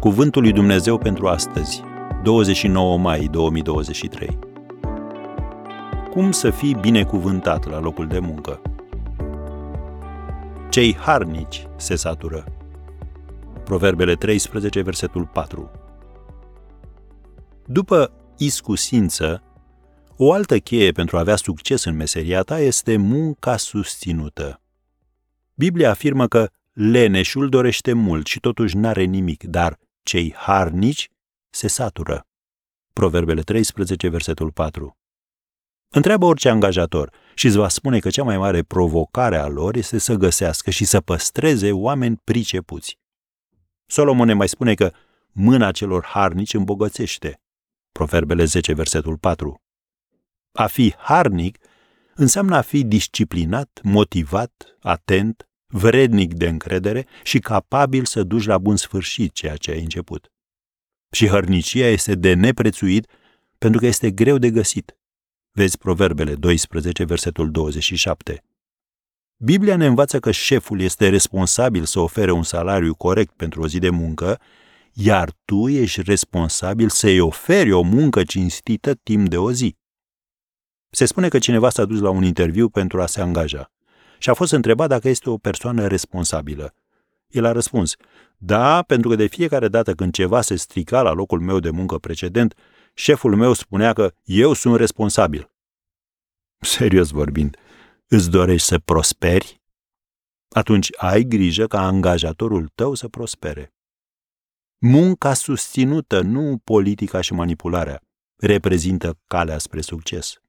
[0.00, 1.82] Cuvântul lui Dumnezeu pentru astăzi,
[2.22, 4.38] 29 mai 2023.
[6.10, 8.62] Cum să fii binecuvântat la locul de muncă?
[10.70, 12.44] Cei harnici se satură.
[13.64, 15.70] Proverbele 13, versetul 4.
[17.66, 19.42] După iscusință,
[20.16, 24.60] o altă cheie pentru a avea succes în meseria ta este munca susținută.
[25.54, 31.10] Biblia afirmă că leneșul dorește mult și totuși n-are nimic, dar cei harnici
[31.50, 32.26] se satură.
[32.92, 34.96] Proverbele 13, versetul 4.
[35.88, 39.98] Întreabă orice angajator și îți va spune că cea mai mare provocare a lor este
[39.98, 42.98] să găsească și să păstreze oameni pricepuți.
[43.86, 44.92] Solomon ne mai spune că
[45.32, 47.40] mâna celor harnici îmbogățește.
[47.92, 49.62] Proverbele 10, versetul 4.
[50.52, 51.58] A fi harnic
[52.14, 58.76] înseamnă a fi disciplinat, motivat, atent, vrednic de încredere și capabil să duci la bun
[58.76, 60.32] sfârșit ceea ce ai început.
[61.10, 63.06] Și hărnicia este de neprețuit
[63.58, 64.98] pentru că este greu de găsit.
[65.50, 68.44] Vezi Proverbele 12, versetul 27.
[69.36, 73.78] Biblia ne învață că șeful este responsabil să ofere un salariu corect pentru o zi
[73.78, 74.40] de muncă,
[74.92, 79.76] iar tu ești responsabil să-i oferi o muncă cinstită timp de o zi.
[80.90, 83.72] Se spune că cineva s-a dus la un interviu pentru a se angaja
[84.20, 86.74] și a fost întrebat dacă este o persoană responsabilă.
[87.28, 87.96] El a răspuns,
[88.36, 91.98] da, pentru că de fiecare dată când ceva se strica la locul meu de muncă
[91.98, 92.54] precedent,
[92.94, 95.50] șeful meu spunea că eu sunt responsabil.
[96.60, 97.56] Serios vorbind,
[98.06, 99.60] îți dorești să prosperi?
[100.48, 103.72] Atunci ai grijă ca angajatorul tău să prospere.
[104.78, 108.02] Munca susținută, nu politica și manipularea,
[108.36, 110.40] reprezintă calea spre succes.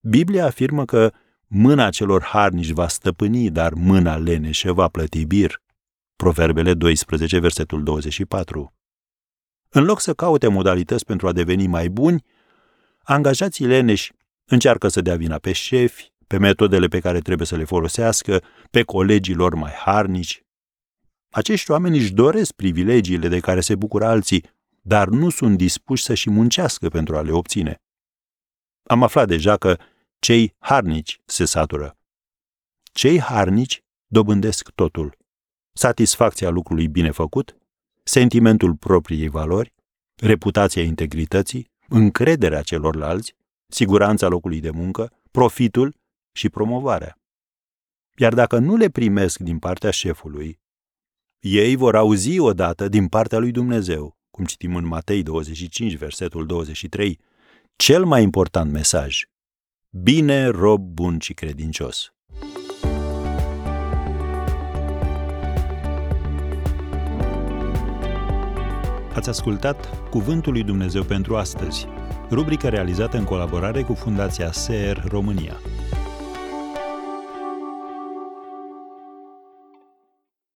[0.00, 1.12] Biblia afirmă că
[1.46, 5.62] mâna celor harnici va stăpâni, dar mâna leneșă va plăti bir.
[6.16, 8.74] Proverbele 12, versetul 24.
[9.68, 12.24] În loc să caute modalități pentru a deveni mai buni,
[13.02, 14.12] angajații leneși
[14.44, 18.82] încearcă să dea vina pe șefi, pe metodele pe care trebuie să le folosească, pe
[18.82, 20.42] colegii lor mai harnici.
[21.30, 24.44] Acești oameni își doresc privilegiile de care se bucură alții,
[24.80, 27.82] dar nu sunt dispuși să și muncească pentru a le obține.
[28.82, 29.76] Am aflat deja că
[30.24, 31.96] cei harnici se satură.
[32.92, 35.18] Cei harnici dobândesc totul.
[35.72, 37.56] Satisfacția lucrului bine făcut,
[38.02, 39.74] sentimentul propriei valori,
[40.22, 43.34] reputația integrității, încrederea celorlalți,
[43.66, 45.96] siguranța locului de muncă, profitul
[46.32, 47.18] și promovarea.
[48.16, 50.60] Iar dacă nu le primesc din partea șefului,
[51.40, 57.20] ei vor auzi odată din partea lui Dumnezeu, cum citim în Matei 25, versetul 23,
[57.76, 59.24] cel mai important mesaj.
[60.02, 62.14] Bine, rob bun și credincios.
[69.14, 71.86] Ați ascultat Cuvântul lui Dumnezeu pentru astăzi,
[72.30, 75.60] rubrica realizată în colaborare cu Fundația SER România.